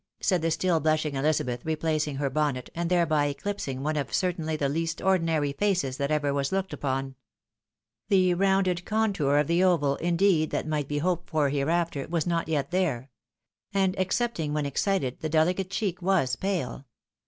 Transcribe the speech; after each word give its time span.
"said 0.19 0.41
the 0.41 0.49
still 0.49 0.79
blushing 0.79 1.13
Elizabeth, 1.13 1.63
replacing 1.63 2.15
her 2.15 2.27
bonnet, 2.27 2.71
and 2.73 2.89
thereby 2.89 3.31
eohpsing 3.35 3.81
one 3.81 3.95
of 3.95 4.07
C'Ttainly 4.09 4.57
the 4.57 4.67
least 4.67 4.99
ordinary 4.99 5.53
faces 5.53 5.97
that 5.97 6.09
ever 6.09 6.33
was 6.33 6.51
looked 6.51 6.73
upon. 6.73 7.13
The 8.09 8.33
rounded 8.33 8.83
contour 8.83 9.37
of 9.37 9.45
the 9.45 9.63
oval, 9.63 9.97
indeed, 9.97 10.49
that 10.49 10.65
might 10.67 10.87
be 10.87 10.97
hoped 10.97 11.29
for 11.29 11.49
hereafter, 11.49 12.07
was 12.07 12.25
not 12.25 12.47
yet 12.47 12.71
there; 12.71 13.11
and, 13.75 13.93
excepting 13.99 14.53
when 14.53 14.65
excited, 14.65 15.19
the 15.19 15.29
dehcate 15.29 15.69
cheek 15.69 16.01
was 16.01 16.35
pale. 16.35 16.87